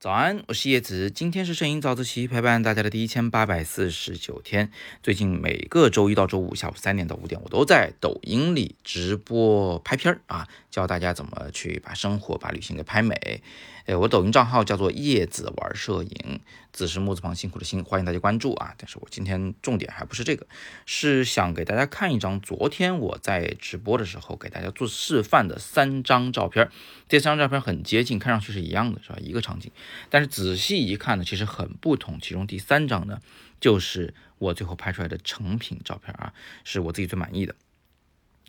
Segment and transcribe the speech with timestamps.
[0.00, 4.70] 早安，我是叶子，今天是摄影早自习陪伴大家的第一千八百四十九天。
[5.02, 13.42] 最近每个周一到周五下午三点到五点，我都在抖音里直播拍片儿啊，教大家怎么去把生活、把旅行给拍美。
[13.86, 16.40] 呃，我抖音账号叫做叶子玩摄影，
[16.78, 18.72] 子是木字旁辛苦的辛，欢迎大家关注啊。
[18.78, 20.46] 但是我今天重点还不是这个，
[20.86, 26.70] 是想给大家看一张昨天我在直播的时候给大家做示范的三张照片。
[27.08, 29.16] 这三张照片很接近，看上去是一样的，是吧？
[29.20, 29.72] 一个场景，
[30.08, 32.20] 但是仔细一看呢，其实很不同。
[32.20, 33.18] 其中第三张呢，
[33.58, 36.32] 就是我最后拍出来的成品照片啊，
[36.62, 37.56] 是我自己最满意的。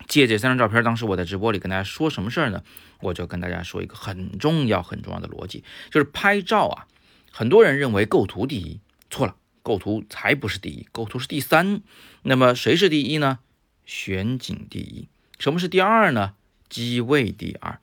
[0.07, 2.63] 借这三张照片，当时我在直播里跟大家说什么事儿呢？
[3.01, 6.87] 我就跟大家说一个很重要很重要的逻辑，就是拍照啊，
[7.31, 8.79] 很多人认为构图第一，
[9.09, 11.81] 错了，构图才不是第一，构图是第三。
[12.23, 13.39] 那么谁是第一呢？
[13.85, 15.07] 选景第一。
[15.39, 16.33] 什么是第二呢？
[16.67, 17.79] 机位第二。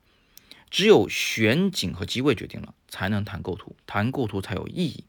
[0.69, 5.05] 只有选景和机位决定了，才能谈构图，谈构图才有意义。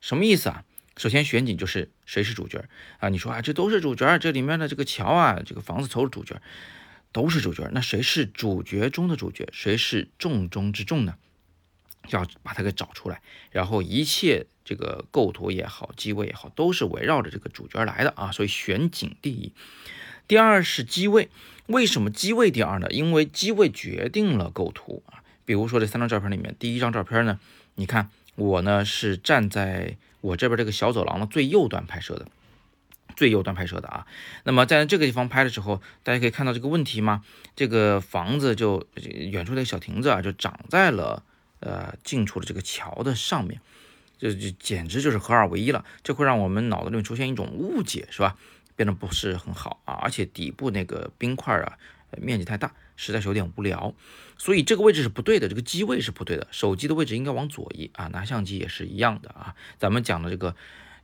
[0.00, 0.64] 什么意思啊？
[0.96, 2.64] 首先选景就是谁是主角
[2.98, 3.08] 啊？
[3.08, 6.42] 你说啊，这都是主角，这里面的这个桥啊，这个房子都是主角，
[7.12, 7.70] 都是主角。
[7.72, 9.48] 那谁是主角中的主角？
[9.52, 11.14] 谁是重中之重呢？
[12.10, 13.20] 要把它给找出来。
[13.50, 18.32] 然后一切这个构图也好，机位也好，都是围绕着这个主角来的啊。
[18.32, 19.52] 所以选景第一，
[20.26, 21.28] 第二是机位。
[21.66, 22.88] 为什么机位第二呢？
[22.90, 25.22] 因为机位决定了构图啊。
[25.44, 27.38] 比如说这三张照片里面，第一张照片呢，
[27.74, 29.96] 你看我呢是站在。
[30.20, 32.26] 我这边这个小走廊的最右端拍摄的，
[33.14, 34.04] 最右端拍摄的啊。
[34.42, 37.22] 那么在这个地方拍的时候，大家可以看到这个问题吗？
[37.54, 41.22] 这个房子就远处那个小亭子啊，就长在了
[41.60, 43.60] 呃近处的这个桥的上面，
[44.18, 45.84] 这这简直就是合二为一了。
[46.02, 48.36] 这会让我们脑子里面出现一种误解，是吧？
[48.76, 49.94] 变得不是很好啊。
[49.94, 51.78] 而且底部那个冰块啊，
[52.20, 52.72] 面积太大。
[53.00, 53.94] 实在是有点无聊，
[54.38, 59.54] 所以这个位置是不对的，这个机位是不对的，手机的位置应该往左移啊，拿相机也是一样的啊。
[59.78, 60.56] 咱们讲的这个，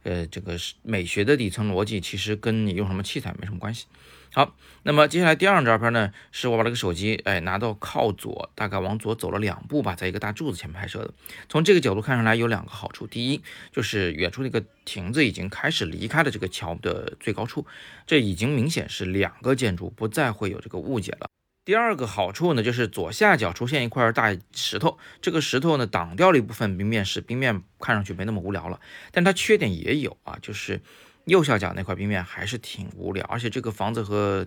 [0.03, 3.87] 呃，这个是美学的底层逻辑，其实跟你用什么器材没什么关系。
[4.35, 11.15] 好，那么接下来第二张照片呢，是我把这个手机哎拿到靠左，大概往左走了两步吧，在一个大柱子前拍摄的。
[11.49, 13.41] 从这个角度看上来有两个好处，第一
[13.71, 17.65] 就是远处那个亭子已经开始离开了这个桥的最高处，
[18.09, 21.29] 这已经明显是两个建筑，不再会有这个误解了。
[21.65, 28.81] 第二个好处呢，就是左下角出现一块大石头，这个石头呢挡掉了一部分冰面，使冰面看上去没那么无聊了。
[29.13, 30.83] 但它缺点也有啊，就是
[31.25, 34.47] 右下角那块冰面还是挺无聊，而且这个房子和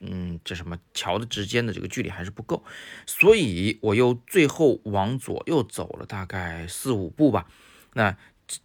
[0.00, 2.64] 嗯这什么桥的之间的这个距离还是不够，
[3.06, 7.46] 所以我又最后往左又走了大概四五步吧，
[7.94, 8.16] 那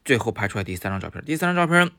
[0.04, 1.92] 最后拍出来第三张照片，第三张照片。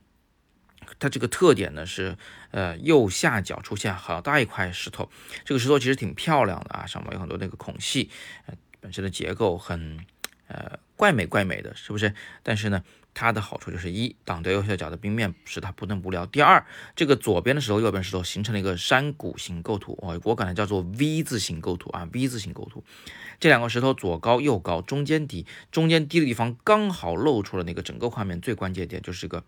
[0.98, 2.16] 它这个特点呢是，
[2.50, 5.08] 呃，右下角出现好大一块石头，
[5.44, 8.10] 这个石头其实挺漂亮的啊，上面有很多那个孔隙，
[8.46, 10.04] 呃，本身的结构很，
[10.52, 12.14] 呃，怪美怪美的，是不是？
[12.42, 16.26] 但是呢，它的好处就是一挡掉右下角的冰面，使它不那么无聊。
[16.26, 22.84] 第二，这个左边的石头，右边石头形成了一个山谷型构图，我我管它叫做 V 字形构图啊，V 字形构图。
[23.40, 29.44] 这两个石头左高右高，中间低，中间低的地方刚好露出了那个整个画面最关键点，就是个。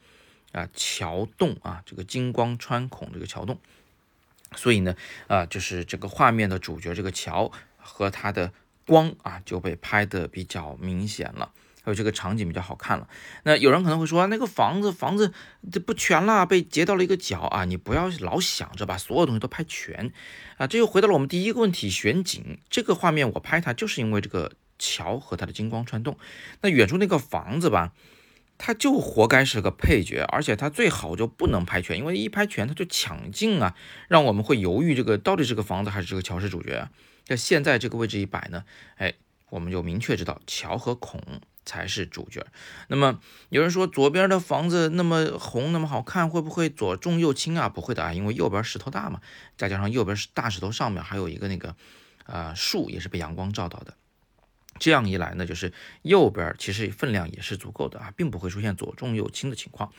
[0.52, 3.58] 啊，桥洞啊，这个金光穿孔这个桥洞，
[4.54, 4.94] 所以呢，
[5.26, 8.52] 啊，就是这个画面的主角这个桥和它的
[8.86, 11.50] 光啊，就被拍的比较明显了，
[11.82, 13.08] 还有这个场景比较好看了。
[13.42, 15.32] 那有人可能会说，那个房子房子
[15.72, 20.12] 这不全了，被截到了一个角啊，你不要老想着把所有东西都拍全
[20.56, 20.66] 啊。
[20.66, 26.18] 这又回到了我们第一个问题，选景这个画面我拍它就是因为这个桥和它的金光穿洞。
[26.60, 27.92] 那远处那个房子吧。
[28.56, 33.74] 它就活该是个配角，而且它最好就不能拍全，因为一拍全它就抢镜啊，
[34.06, 36.88] 让我们会犹豫这个到底是个房子还是这个桥是主角。
[37.28, 38.64] 那现在这个位置一摆呢，
[38.96, 39.14] 哎，
[39.50, 41.20] 我们就明确知道桥和孔
[41.64, 42.46] 才是主角。
[42.88, 47.68] 那么有人说左边的房子那么红那么好看，会不会左重右轻啊？
[47.68, 49.20] 不会的啊，因为右边石头大嘛，
[49.56, 51.74] 再加上右边是大石头上面还有一个那个
[52.24, 53.94] 啊树也是被阳光照到的。
[54.80, 55.72] 这样一来呢，就是
[56.02, 59.92] 右边其实分量也是足够的啊，并不会出现左重右轻的情况。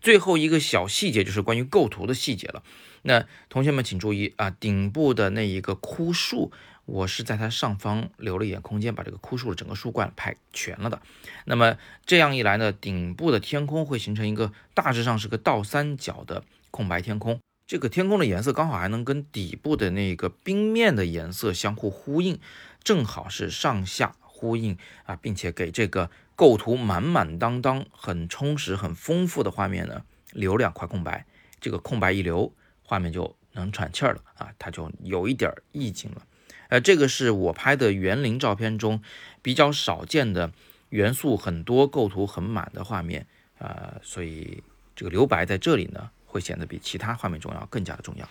[0.00, 2.62] 最后一个小细节就是关于构图的细节了。
[3.02, 6.52] 那同学们请注意啊，顶部的那一个枯树，
[6.90, 11.00] 我是在它上方留了一点空间，把这个枯树的整个树冠拍全了的。
[11.44, 17.38] 那么这样一来呢，顶部的天空会形成一个大致上是个倒三角的空白天空。
[17.66, 22.40] 这个天空的颜色刚好还能跟底部的那个冰面的颜色相互呼应，
[22.82, 24.16] 正好是上下。
[24.40, 30.02] 呼应啊，并且给这个构图满满当当、很充实、很丰富的画面呢
[30.32, 31.26] 留两块空白。
[31.60, 32.50] 这个空白一留，
[32.82, 36.22] 画面就能喘气儿了啊，它就有一点意境了。
[36.70, 39.02] 呃，这个是我拍的园林照片中
[39.42, 40.50] 比较少见的
[40.88, 43.26] 元素很多、构图很满的画面
[43.58, 44.62] 呃，所以
[44.96, 48.26] 这个留白在这里呢，会显得比其他画面中要更加的重要。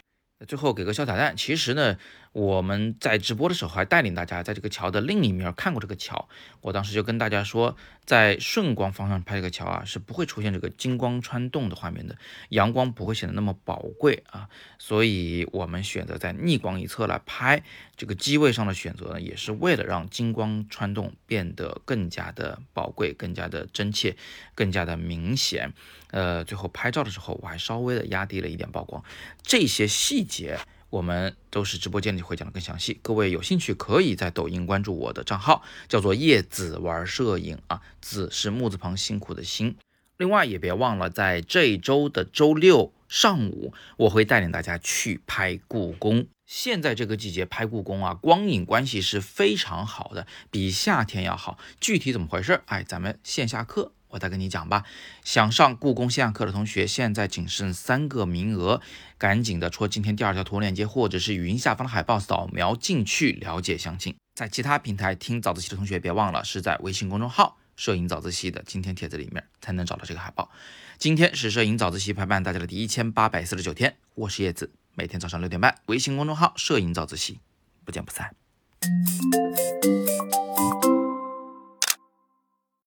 [0.48, 1.98] 最后给个小彩蛋，其实呢，
[2.32, 6.30] 我们在直播的时候还带领大家在这个桥的另一面看过这个桥。
[6.62, 7.76] 我当时就跟大家说，
[8.06, 12.18] 在顺光方向拍这个桥啊，是不会出现这个金光穿洞的画面的，
[12.50, 14.48] 阳光不会显得那么宝贵啊。
[14.78, 17.64] 所以我们选择在逆光一侧来拍。
[17.98, 24.16] 这个机位上的选择呢，也是为了让金光穿洞变得更加的宝贵、更加的真切、
[24.56, 25.74] 更加的明显。
[26.12, 29.04] 呃，最后拍照的时候，我还稍微的压低了一点曝光，
[29.44, 30.58] 这些细节
[30.90, 33.00] 我们都是直播间里会讲的更详细。
[33.02, 39.76] 各位有兴趣可以在抖音关注我的账号，叫做叶子玩摄影啊，子是木字旁辛苦的辛。
[40.18, 46.28] 另外也别忘了，在这一周的周六上午，我会带领大家去拍故宫。
[46.46, 51.58] 现在这个季节拍故宫啊，光影关系是非常好的，比夏天要好。
[51.80, 52.62] 具体怎么回事？
[52.66, 53.94] 哎，咱们线下课。
[54.10, 54.84] 我再跟你讲吧，
[55.24, 58.82] 想上故宫线下课的同学，现在仅剩三个名额，
[59.18, 64.16] 赶紧的戳今天第二条图文链接，或者是语音下方的海报扫描进去了解详情。
[64.36, 70.50] 在其他平台听早自习的同学，别忘了是在微信公众号“摄影早自习”的今天帖子里面才能找到这个海报。
[70.98, 77.40] 今天是摄影早自习陪伴大家的第一千八百四十九天，我是叶子，每天早上六点半，微信公众号“摄影早自习”，
[77.86, 78.34] 不见不散。